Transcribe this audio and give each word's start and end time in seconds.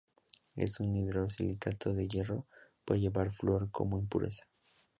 Es 0.55 0.79
un 0.79 0.95
hidroxi-silicato 0.95 1.93
de 1.93 2.07
hierro 2.07 2.47
—puede 2.83 3.01
llevar 3.01 3.31
flúor 3.31 3.69
como 3.69 3.99
impureza—. 3.99 4.47